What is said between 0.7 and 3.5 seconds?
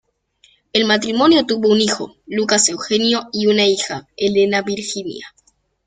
El matrimonio tuvo un hijo, Lucas Eugenio, y